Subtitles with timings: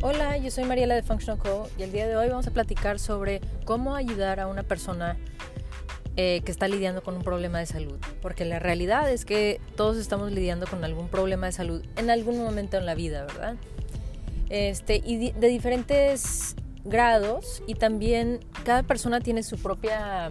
[0.00, 3.00] Hola, yo soy Mariela de Functional Co y el día de hoy vamos a platicar
[3.00, 5.16] sobre cómo ayudar a una persona
[6.14, 7.98] eh, que está lidiando con un problema de salud.
[8.22, 12.38] Porque la realidad es que todos estamos lidiando con algún problema de salud en algún
[12.38, 13.56] momento en la vida, ¿verdad?
[14.50, 16.54] Este, y de diferentes
[16.84, 20.30] grados y también cada persona tiene su propia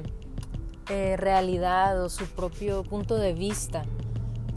[0.90, 3.84] eh, realidad o su propio punto de vista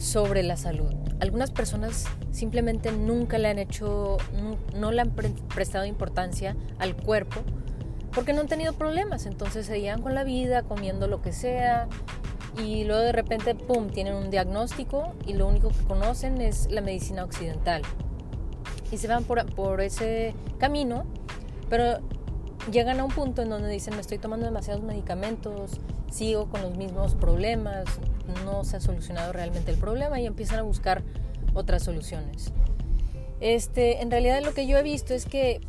[0.01, 0.95] sobre la salud.
[1.21, 4.17] Algunas personas simplemente nunca le han hecho,
[4.75, 7.43] no, le han prestado importancia al cuerpo
[8.13, 11.87] porque no han tenido problemas, entonces seguían con la vida, comiendo lo que sea
[12.59, 16.81] y luego de repente, ¡pum!, tienen un diagnóstico y lo único que conocen es la
[16.81, 17.83] medicina occidental.
[18.91, 21.05] Y se van por, por ese camino,
[21.69, 22.01] pero
[22.73, 25.79] llegan a un punto en donde dicen, me estoy tomando demasiados medicamentos,
[26.11, 27.85] sigo con los mismos problemas,
[28.45, 31.03] no se ha solucionado realmente el problema y empiezan a buscar
[31.55, 32.53] otras soluciones.
[33.41, 35.61] Este, en realidad lo que yo he visto es que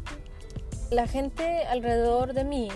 [0.89, 2.67] la gente alrededor de mí,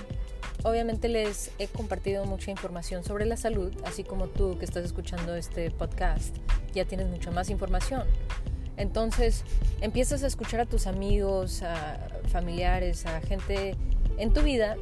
[0.64, 5.36] obviamente les he compartido mucha información sobre la salud, así como tú que estás escuchando
[5.36, 6.38] este podcast,
[6.74, 8.04] ya tienes mucha más información.
[8.78, 9.44] Entonces
[9.82, 11.98] empiezas a escuchar a tus amigos, a
[12.30, 13.76] familiares, a gente
[14.18, 14.76] en tu vida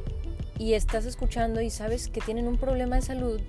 [0.58, 3.40] y estás escuchando y sabes que tienen un problema de salud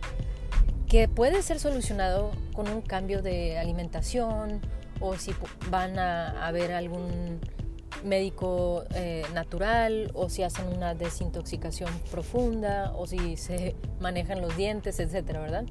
[0.88, 4.62] que puede ser solucionado con un cambio de alimentación
[5.00, 5.34] o si
[5.70, 7.40] van a, ver algún
[8.04, 15.00] médico eh, natural o si hacen una desintoxicación profunda o si se manejan los dientes,
[15.00, 15.66] etcétera, ¿verdad?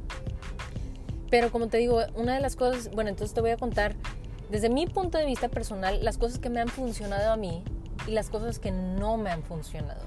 [1.31, 3.97] Pero como te digo, una de las cosas, bueno, entonces te voy a contar
[4.51, 7.65] desde mi punto de vista personal las cosas que me han funcionado a mí
[8.07, 10.03] y las cosas que no me han funcionado.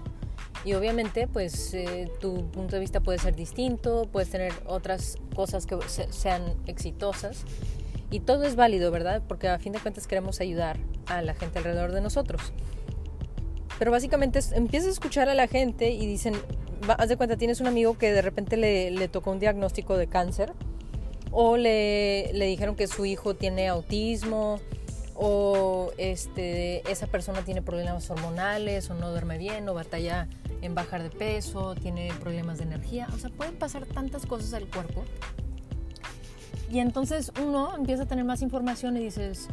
[0.66, 5.66] Y obviamente, pues eh, tu punto de vista puede ser distinto, puedes tener otras cosas
[5.66, 5.78] que
[6.10, 7.44] sean exitosas.
[8.10, 9.22] Y todo es válido, ¿verdad?
[9.28, 12.42] Porque a fin de cuentas queremos ayudar a la gente alrededor de nosotros.
[13.80, 16.34] Pero básicamente empiezas a escuchar a la gente y dicen,
[16.98, 20.54] haz de cuenta, tienes un amigo que de repente le, tocó un diagnóstico de cáncer
[21.32, 24.60] o le, le dijeron que su hijo tiene autismo
[25.16, 30.28] o este, esa persona tiene problemas hormonales o no duerme bien o batalla
[30.62, 34.68] en bajar de peso, tiene problemas de energía, o sea, pueden pasar tantas cosas al
[34.68, 35.04] cuerpo.
[36.70, 39.48] Y entonces uno empieza a tener más información y dices,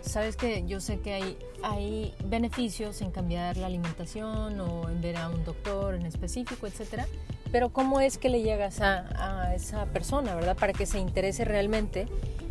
[0.00, 5.16] sabes que yo sé que hay, hay beneficios en cambiar la alimentación o en ver
[5.16, 7.06] a un doctor en específico, etcétera,
[7.52, 10.56] pero ¿cómo es que le llegas a, a esa persona, verdad?
[10.56, 12.06] Para que se interese realmente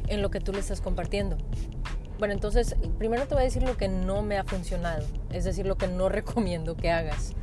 [0.07, 1.37] en lo que tú le estás compartiendo.
[2.19, 5.67] Bueno, entonces, primero te voy a decir lo que no me ha funcionado, es decir,
[5.67, 7.33] lo que no recomiendo que hagas.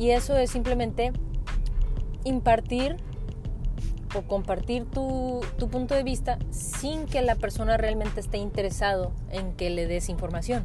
[0.00, 1.12] Y eso es simplemente
[2.24, 2.96] impartir
[4.16, 9.68] o compartir tu, punto de vista sin que la persona realmente esté interesado en que
[9.68, 10.64] le des información.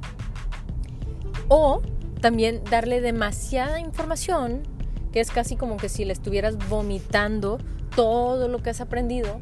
[1.50, 1.82] O
[2.22, 4.64] también darle demasiada información,
[5.12, 7.58] que es casi como que si le estuvieras vomitando
[7.94, 9.42] todo lo que has aprendido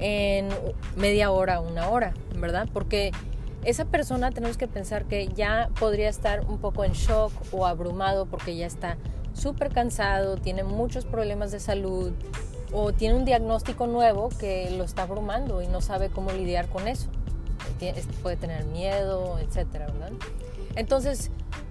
[0.00, 0.48] en
[0.96, 2.68] media hora, una hora, ¿verdad?
[2.72, 3.12] Porque
[3.64, 8.26] esa persona tenemos que pensar que ya podría estar un poco en shock o abrumado
[8.26, 8.96] porque ya está
[9.32, 12.12] súper cansado, tiene muchos problemas de salud
[12.72, 16.88] o tiene un diagnóstico nuevo que lo está abrumando y no sabe cómo lidiar con
[16.88, 17.08] eso.
[18.22, 20.12] Puede tener miedo, etcétera, ¿verdad?
[20.76, 21.30] Entonces,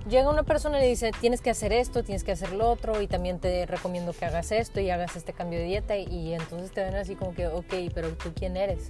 [0.09, 3.01] llega una persona y le dice, tienes que hacer esto, tienes que hacer lo otro,
[3.01, 6.71] y también te recomiendo que hagas esto y hagas este cambio de dieta, y entonces
[6.71, 8.89] te ven así como que, ok, pero tú quién eres?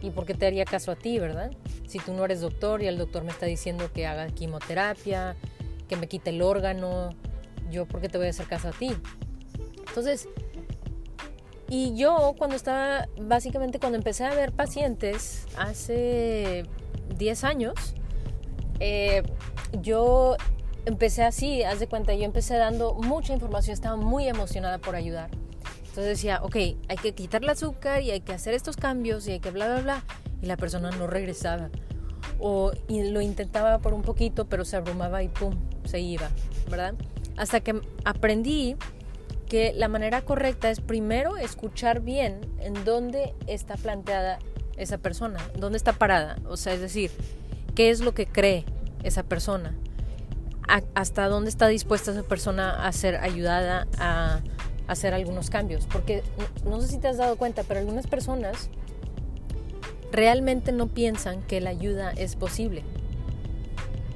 [0.00, 1.52] ¿Y por qué te haría caso a ti, verdad?
[1.86, 5.36] Si tú no eres doctor y el doctor me está diciendo que haga quimioterapia,
[5.88, 7.10] que me quite el órgano,
[7.72, 8.94] yo por qué te voy a hacer caso a ti.
[9.88, 10.28] Entonces,
[11.68, 16.64] y yo cuando estaba, básicamente cuando empecé a ver pacientes hace
[17.16, 17.94] 10 años,
[18.78, 19.22] eh,
[19.80, 20.36] yo
[20.84, 25.30] empecé así, haz de cuenta, yo empecé dando mucha información, estaba muy emocionada por ayudar.
[25.92, 29.32] Entonces decía, ok, hay que quitar el azúcar y hay que hacer estos cambios y
[29.32, 30.04] hay que bla, bla, bla.
[30.40, 31.70] Y la persona no regresaba.
[32.40, 35.54] O y lo intentaba por un poquito, pero se abrumaba y pum,
[35.84, 36.28] se iba,
[36.70, 36.94] ¿verdad?
[37.36, 38.76] Hasta que aprendí
[39.48, 44.38] que la manera correcta es primero escuchar bien en dónde está planteada
[44.76, 46.36] esa persona, dónde está parada.
[46.48, 47.10] O sea, es decir,
[47.74, 48.64] qué es lo que cree
[49.02, 49.74] esa persona,
[50.94, 54.40] hasta dónde está dispuesta esa persona a ser ayudada a
[54.86, 55.86] hacer algunos cambios.
[55.86, 56.22] Porque
[56.64, 58.70] no sé si te has dado cuenta, pero algunas personas
[60.10, 62.84] realmente no piensan que la ayuda es posible.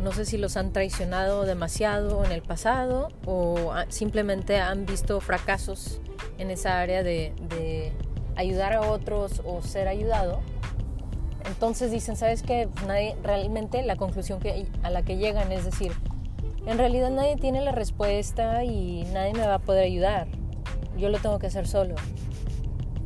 [0.01, 6.01] No sé si los han traicionado demasiado en el pasado o simplemente han visto fracasos
[6.39, 7.93] en esa área de,
[8.37, 10.43] ayudar a otros o ser ayudado
[11.47, 12.69] entonces dicen, ¿sabes qué?
[12.87, 14.41] Nadie, realmente la conclusión
[14.83, 15.93] a la que llegan es decir,
[16.67, 20.27] en realidad nadie tiene la respuesta y nadie me va a poder ayudar.
[20.99, 21.95] Yo lo tengo que hacer solo.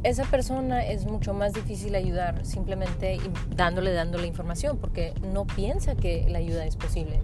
[0.02, 3.18] Esa persona es mucho más difícil ayudar simplemente
[3.54, 7.20] dándole, dándole información porque no piensa que la ayuda es posible.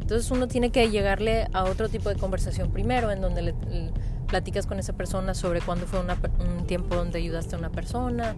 [0.00, 3.54] Entonces uno tiene que llegarle a otro tipo de conversación primero en donde le,
[4.28, 8.36] platicas con esa persona sobre cuándo fue un tiempo donde ayudaste a una persona,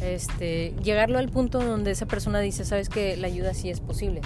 [0.00, 4.20] este, llegarlo al punto donde esa persona dice, sabes que la ayuda sí es posible.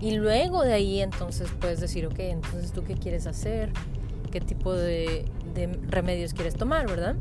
[0.00, 3.72] Y luego de ahí entonces puedes decir, ok, entonces tú qué quieres hacer,
[4.32, 5.30] qué tipo de,
[5.88, 7.14] remedios quieres tomar, ¿verdad?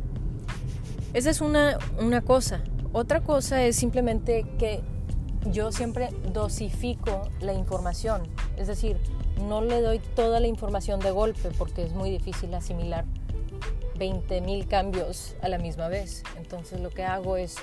[1.13, 2.63] Esa es una, una cosa.
[2.93, 4.81] Otra cosa es simplemente que
[5.51, 8.23] yo siempre dosifico la información,
[8.57, 8.97] es decir,
[9.47, 13.05] no le doy toda la información de golpe porque es muy difícil asimilar
[13.97, 16.23] 20.000 cambios a la misma vez.
[16.37, 17.57] Entonces lo que hago es,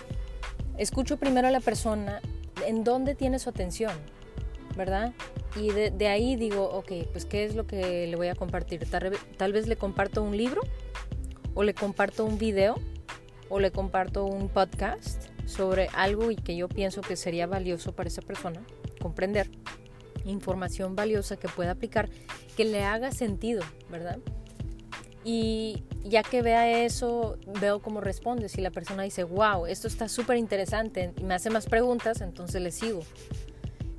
[0.76, 2.20] escucho primero a la persona
[2.66, 3.92] en dónde tiene su atención,
[4.76, 5.12] ¿verdad?
[5.56, 8.86] Y de, ahí digo, ok, pues ¿qué es lo que le voy a compartir?
[8.88, 10.60] Tal, vez le comparto un libro,
[11.54, 12.76] o le comparto un video,
[13.48, 18.08] o le comparto un podcast sobre algo y que yo pienso que sería valioso para
[18.08, 18.60] esa persona
[19.00, 19.50] comprender
[20.26, 22.10] información valiosa que pueda aplicar,
[22.56, 24.18] que le haga sentido, ¿verdad?
[25.24, 28.48] Y ya que vea eso, veo cómo responde.
[28.48, 32.62] Si la persona dice, wow, esto está súper interesante y me hace más preguntas, entonces
[32.62, 33.00] le sigo.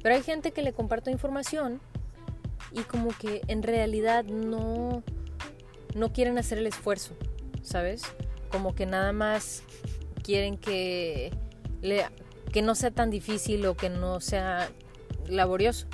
[0.02, 1.82] Pero hay gente que le comparto información
[2.72, 5.04] y como que en realidad no,
[5.96, 7.16] no quieren hacer el esfuerzo,
[7.64, 8.04] ¿sabes?
[8.52, 9.64] Como que nada más
[10.24, 11.32] quieren que,
[11.82, 12.06] le,
[12.52, 14.70] que no sea tan difícil o que no sea
[15.28, 15.88] laborioso.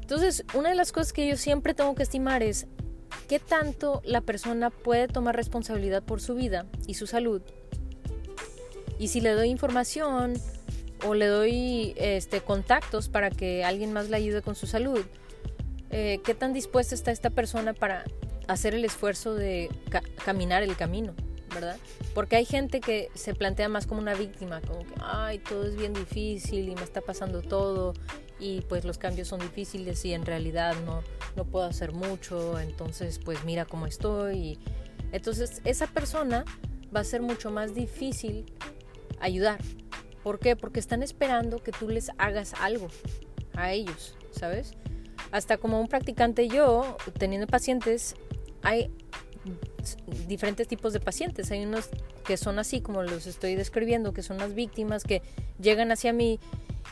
[0.00, 2.66] Entonces, una de las cosas que yo siempre tengo que estimar es
[3.28, 7.42] qué tanto la persona puede tomar responsabilidad por su vida y su salud.
[8.98, 10.34] Y si le doy información
[11.04, 15.00] o le doy este, contactos para que alguien más le ayude con su salud,
[15.90, 18.04] eh, qué tan dispuesta está esta persona para
[18.48, 19.70] hacer el esfuerzo de
[20.24, 21.14] caminar el camino,
[21.54, 21.76] ¿verdad?
[22.14, 25.76] Porque hay gente que se plantea más como una víctima, como que, ay, todo es
[25.76, 27.94] bien difícil y me está pasando todo
[28.40, 31.02] y pues los cambios son difíciles y en realidad no,
[31.36, 34.58] no puedo hacer mucho, entonces pues mira cómo estoy.
[35.12, 36.44] Entonces esa persona
[36.94, 38.46] va a ser mucho más difícil
[39.20, 39.60] ayudar.
[40.24, 40.56] ¿Por qué?
[40.56, 42.88] Porque están esperando que tú les hagas algo
[43.52, 44.72] a ellos, ¿sabes?
[45.30, 48.16] Hasta como un practicante yo, teniendo pacientes,
[48.62, 48.90] hay
[50.26, 51.50] diferentes tipos de pacientes.
[51.50, 51.90] Hay unos
[52.24, 55.20] que son así como los estoy describiendo, que son las víctimas que
[55.60, 56.40] llegan hacia mí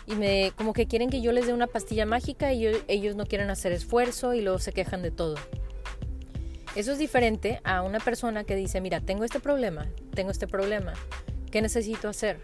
[0.06, 3.25] y me como que quieren que yo les dé una pastilla mágica y ellos no
[3.25, 5.37] quieren hacer esfuerzo y luego se quejan de todo.
[6.76, 10.93] Eso es diferente a una persona que dice, mira, tengo este problema, tengo este problema,
[11.50, 12.38] ¿qué necesito hacer?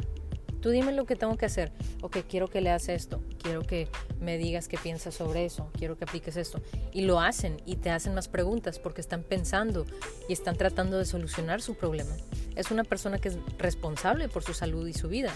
[0.60, 1.72] Tú dime lo que tengo que hacer.
[2.02, 3.88] Ok, quiero que leas esto, quiero que
[4.20, 6.60] me digas qué piensas sobre eso, quiero que apliques esto.
[6.92, 9.86] Y lo hacen y te hacen más preguntas porque están pensando
[10.28, 12.14] y están tratando de solucionar su problema.
[12.56, 15.32] Es una persona que es responsable por su salud y su vida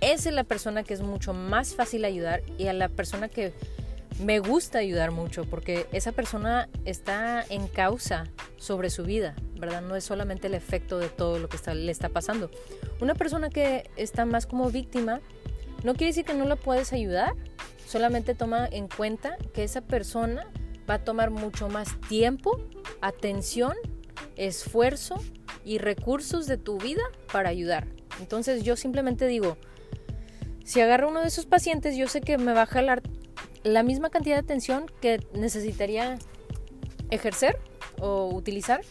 [0.00, 3.52] esa es la persona que es mucho más fácil ayudar y a la persona que
[4.18, 8.26] me gusta ayudar mucho porque esa persona está en causa
[8.56, 9.82] sobre su vida, ¿verdad?
[9.82, 12.50] No es solamente el efecto de todo lo que le está pasando.
[13.00, 15.20] Una persona que está más como víctima
[15.84, 17.34] no quiere decir que no la puedes ayudar,
[17.86, 20.50] solamente toma en cuenta que esa persona
[20.88, 22.60] va a tomar mucho más tiempo,
[23.00, 23.74] atención,
[24.36, 25.16] esfuerzo
[25.64, 27.02] y recursos de tu vida
[27.32, 27.86] para ayudar.
[28.20, 29.56] Entonces yo simplemente digo,
[30.64, 33.02] si agarro uno de esos pacientes, yo sé que me va a jalar
[33.62, 36.18] la misma cantidad de atención que necesitaría
[37.10, 37.58] ejercer
[38.00, 38.82] o utilizar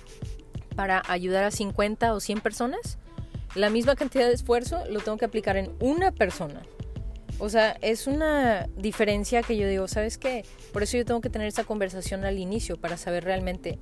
[0.80, 3.00] para ayudar a 50 o 100 personas.
[3.54, 6.62] La misma cantidad de esfuerzo lo tengo que aplicar en una persona.
[7.38, 10.46] O sea, es una diferencia que yo digo, ¿sabes qué?
[10.72, 13.78] Por eso yo tengo que tener esa conversación al inicio para saber realmente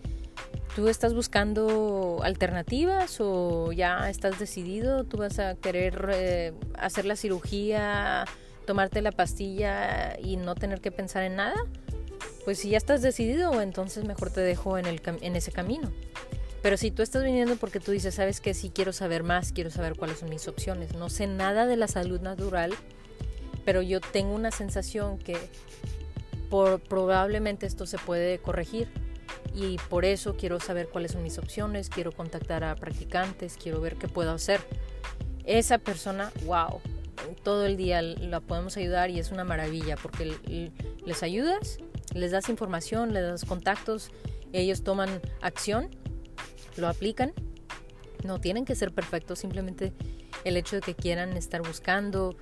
[0.75, 5.03] ¿Tú estás buscando alternativas o ya estás decidido?
[5.03, 8.25] ¿Tú vas a querer eh, hacer la cirugía,
[8.65, 11.63] tomarte la pastilla y no tener que pensar en nada?
[12.43, 15.91] Pues si ya estás decidido, entonces mejor te dejo en, el, en ese camino.
[16.61, 19.69] Pero si tú estás viniendo porque tú dices, sabes que sí quiero saber más, quiero
[19.69, 22.73] saber cuáles son mis opciones, no sé nada de la salud natural,
[23.63, 25.37] pero yo tengo una sensación que
[26.89, 28.89] probablemente esto se puede corregir.
[29.53, 33.95] Y por eso quiero saber cuáles son mis opciones, quiero contactar a practicantes, quiero ver
[33.95, 34.61] qué puedo hacer.
[35.45, 36.79] Esa persona, wow,
[37.43, 40.71] todo el día la podemos ayudar y es una maravilla porque
[41.05, 41.79] les ayudas,
[42.13, 44.11] les das información, les das contactos,
[44.53, 45.89] ellos toman acción,
[46.77, 47.33] lo aplican,
[48.23, 49.93] no tienen que ser perfectos, simplemente
[50.43, 52.35] el hecho de que quieran estar buscando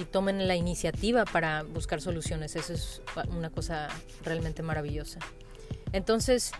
[0.00, 2.56] y tomen la iniciativa para buscar soluciones.
[2.56, 3.88] Eso es una cosa
[4.22, 5.20] realmente maravillosa.
[5.92, 6.52] Entonces,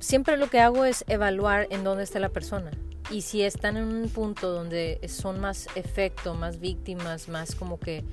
[0.00, 2.70] siempre lo que hago es evaluar en dónde está la persona.
[3.10, 8.04] Y si están en un punto donde son más efecto, más víctimas, más como que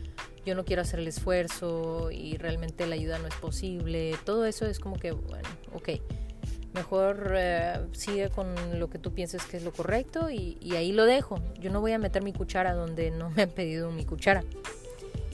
[0.46, 4.66] yo no quiero hacer el esfuerzo y realmente la ayuda no es posible, todo eso
[4.66, 5.90] es como que, bueno, ok,
[6.74, 11.06] mejor eh, sigue con lo que tú pienses que es lo correcto y, ahí lo
[11.06, 11.40] dejo.
[11.60, 14.44] Yo no voy a meter mi cuchara donde no me han pedido mi cuchara.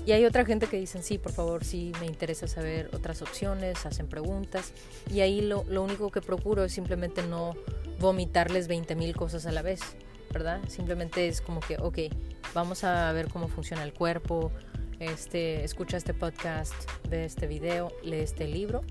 [0.06, 3.86] Y hay otra gente que dicen, sí, por favor, sí, me interesa saber otras opciones,
[3.86, 4.72] hacen preguntas.
[5.13, 7.56] Y ahí lo, lo único que procuro es simplemente no
[8.00, 9.82] vomitarles 20 mil cosas a la vez,
[10.32, 10.62] ¿verdad?
[10.70, 12.00] Simplemente es como que, ok,
[12.53, 14.50] vamos a ver cómo funciona el cuerpo,
[15.00, 16.74] este, escucha este podcast,
[17.10, 18.84] ve este video, lee este libro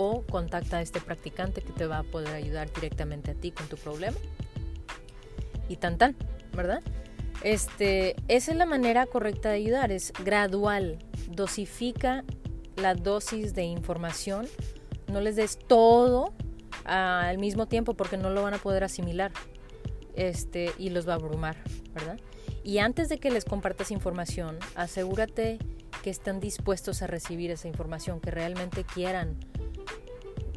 [0.00, 3.66] o contacta a este practicante que te va a poder ayudar directamente a ti con
[3.66, 4.16] tu problema.
[5.68, 6.14] Y tan tan,
[6.54, 6.82] ¿verdad?
[7.42, 12.24] Este, esa es la manera correcta de ayudar, es gradual, dosifica
[12.76, 14.46] la dosis de información,
[15.08, 16.32] no les des todo
[16.84, 19.32] al mismo tiempo porque no lo van a poder asimilar
[20.14, 21.56] este, y los va a abrumar,
[21.92, 22.20] ¿verdad?
[22.62, 25.58] Y antes de que les compartas información, asegúrate
[26.04, 29.36] que están dispuestos a recibir esa información, que realmente quieran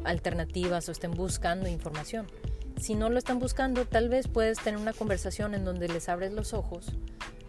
[0.04, 2.26] alternativas o estén buscando información.
[2.80, 6.32] Si no lo están buscando, tal vez puedes tener una conversación en donde les abres
[6.32, 6.92] los ojos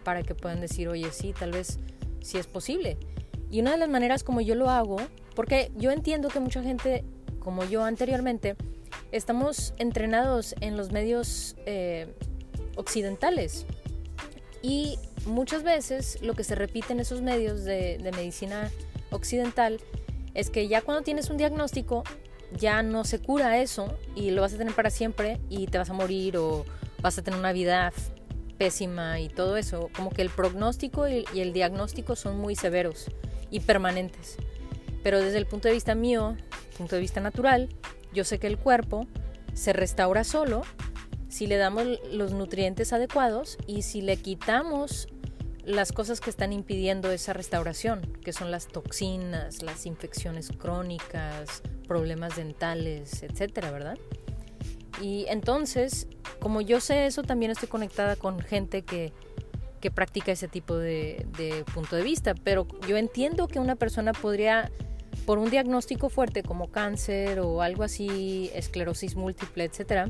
[0.03, 1.79] para que puedan decir, oye, sí, tal vez
[2.21, 2.97] sí es posible.
[3.49, 4.97] Y una de las maneras como yo lo hago,
[5.35, 7.03] porque yo entiendo que mucha gente,
[7.39, 8.55] como yo anteriormente,
[9.11, 12.13] estamos entrenados en los medios eh,
[12.75, 13.65] occidentales.
[14.61, 18.71] Y muchas veces lo que se repite en esos medios de, de medicina
[19.11, 19.79] occidental
[20.33, 22.03] es que ya cuando tienes un diagnóstico
[22.57, 25.89] ya no se cura eso y lo vas a tener para siempre y te vas
[25.89, 26.65] a morir o
[27.01, 27.91] vas a tener una vida
[28.57, 29.89] pésima y todo eso.
[29.95, 33.07] Como que el pronóstico y, el diagnóstico son muy severos
[33.49, 34.37] y permanentes.
[35.03, 36.37] Pero desde el punto de vista mío,
[36.77, 37.69] punto de vista natural,
[38.13, 39.07] yo sé que el cuerpo
[39.53, 40.63] se restaura solo
[41.29, 45.07] si le damos los nutrientes adecuados y si le quitamos
[45.65, 52.35] las cosas que están impidiendo esa restauración, que son las toxinas, las infecciones crónicas, problemas
[52.35, 53.97] dentales, etcétera, ¿verdad?
[54.99, 56.07] Y entonces,
[56.39, 59.13] como yo sé eso, también estoy conectada con gente que,
[59.79, 64.11] que practica ese tipo de, de, punto de vista, pero yo entiendo que una persona
[64.11, 64.71] podría,
[65.27, 70.09] por un diagnóstico fuerte como cáncer o algo así, esclerosis múltiple, etcétera,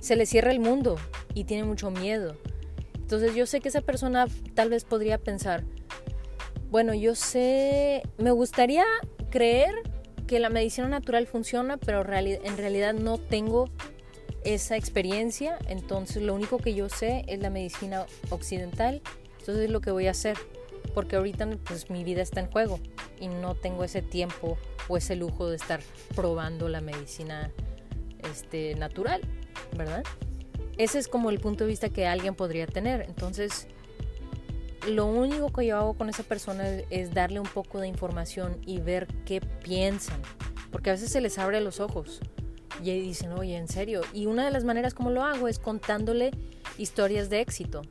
[0.00, 0.96] se le cierra el mundo
[1.34, 2.36] y tiene mucho miedo
[3.04, 5.62] entonces yo sé que esa persona tal vez podría pensar,
[6.70, 8.84] bueno, yo sé, me gustaría
[9.30, 9.74] creer
[10.26, 13.68] que la medicina natural funciona, pero en realidad no tengo
[14.44, 19.02] esa experiencia, entonces lo único que yo sé es la medicina occidental,
[19.38, 20.36] entonces es lo que voy a hacer,
[20.94, 22.78] porque ahorita pues mi vida está en juego
[23.20, 25.80] y no tengo ese tiempo o ese lujo de estar
[26.14, 27.50] probando la medicina
[28.30, 29.22] este, natural,
[29.76, 30.04] ¿verdad?
[30.76, 33.02] Ese es como el punto de vista que alguien podría tener.
[33.02, 33.68] Entonces,
[34.88, 38.80] lo único que yo hago con esa persona es, darle un poco de información y
[38.80, 40.20] ver qué piensan.
[40.70, 42.20] Porque a veces se les abre los ojos
[42.82, 44.02] y dicen, oye, en serio.
[44.12, 46.32] Y una de las maneras como lo hago es contándole
[46.78, 47.82] historias de éxito.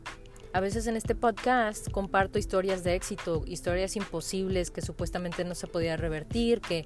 [0.54, 5.66] A veces en este podcast comparto historias de éxito, historias imposibles que supuestamente no se
[5.66, 6.86] podía revertir, que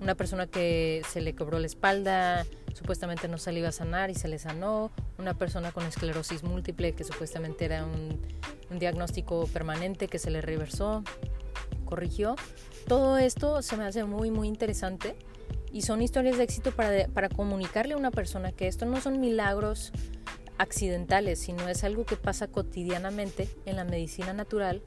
[0.00, 2.46] una persona que se le quebró la espalda,
[2.82, 6.42] supuestamente no se le iba a sanar y se le sanó, una persona con esclerosis
[6.42, 8.20] múltiple que supuestamente era un,
[8.76, 11.04] diagnóstico permanente que se le reversó,
[11.84, 12.34] corrigió.
[12.88, 15.14] Todo esto se me hace muy, muy interesante
[15.70, 19.20] y son historias de éxito para, para comunicarle a una persona que esto no son
[19.20, 19.92] milagros
[20.58, 24.82] accidentales, sino es algo que pasa cotidianamente en la medicina natural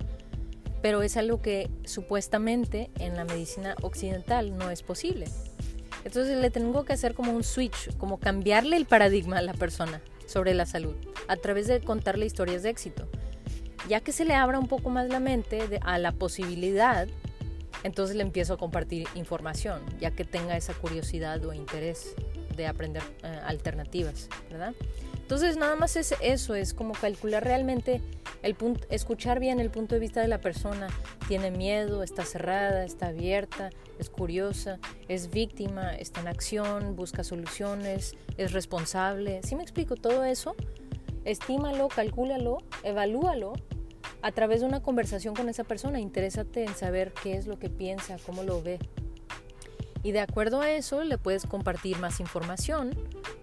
[0.82, 5.26] pero es algo que supuestamente en la medicina occidental no es posible.
[6.06, 10.02] Entonces le tengo que hacer como un switch, como cambiarle el paradigma a la persona
[10.28, 10.96] sobre la salud
[11.28, 13.10] a través de contarle historias de éxito.
[13.90, 17.08] Ya que se le abra un poco más la mente a la posibilidad,
[17.84, 22.16] entonces le empiezo a compartir información, ya que tenga esa curiosidad o interés
[22.56, 24.74] de aprender eh, alternativas, ¿verdad?
[25.26, 28.00] Entonces nada más es eso, es como calcular realmente
[28.44, 30.88] el punto, escuchar bien el punto de vista de la persona.
[31.28, 34.78] Tiene miedo, está cerrada, está abierta, es curiosa,
[35.08, 39.42] es víctima, está en acción, busca soluciones, es responsable.
[39.42, 40.56] ¿Sí me explico todo eso?
[41.24, 43.54] Estímalo, calcúlalo, evalúalo
[44.22, 46.00] a través de una conversación con esa persona.
[46.00, 48.78] Interésate en saber qué es lo que piensa, cómo lo ve.
[50.04, 52.96] Y de acuerdo a eso le puedes compartir más información,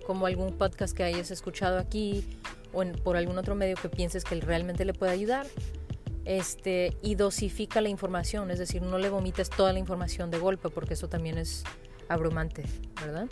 [0.02, 2.25] como algún podcast que hayas escuchado aquí
[2.73, 5.47] o por algún otro medio que pienses que realmente le puede ayudar.
[6.25, 10.68] Este, y dosifica la información, es decir, no le vomites toda la información de golpe
[10.68, 11.64] porque eso también es
[12.09, 12.62] abrumante,
[13.00, 13.26] ¿verdad?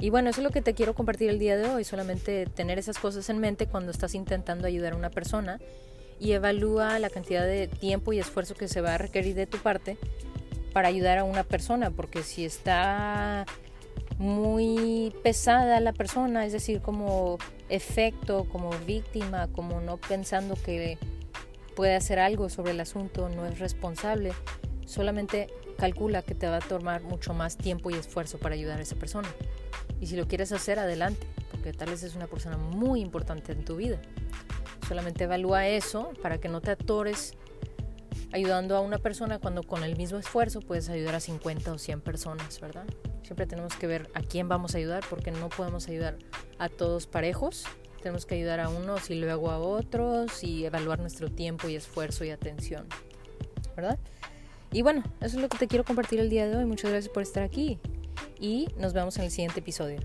[0.00, 2.78] Y bueno, eso es lo que te quiero compartir el día de hoy, solamente tener
[2.78, 5.60] esas cosas en mente cuando estás intentando ayudar a una persona
[6.18, 9.58] y evalúa la cantidad de tiempo y esfuerzo que se va a requerir de tu
[9.58, 9.96] parte
[10.72, 13.46] para ayudar a una persona, porque si está
[14.18, 20.98] muy pesada la persona, es decir, como efecto, como víctima, como no pensando que
[21.74, 24.32] puede hacer algo sobre el asunto, no es responsable,
[24.86, 28.82] solamente calcula que te va a tomar mucho más tiempo y esfuerzo para ayudar a
[28.82, 29.28] esa persona.
[30.00, 33.64] Y si lo quieres hacer, adelante, porque tal vez es una persona muy importante en
[33.64, 34.00] tu vida.
[34.88, 37.34] Solamente evalúa eso para que no te atores
[38.32, 42.00] ayudando a una persona cuando con el mismo esfuerzo puedes ayudar a 50 o 100
[42.00, 42.84] personas, ¿verdad?
[43.22, 46.16] Siempre tenemos que ver a quién vamos a ayudar porque no podemos ayudar
[46.58, 47.64] a todos parejos.
[48.02, 52.24] Tenemos que ayudar a unos y luego a otros y evaluar nuestro tiempo y esfuerzo
[52.24, 52.86] y atención,
[53.74, 53.98] ¿verdad?
[54.72, 56.66] Y bueno, eso es lo que te quiero compartir el día de hoy.
[56.66, 57.78] Muchas gracias por estar aquí
[58.38, 60.00] y nos vemos en el siguiente episodio.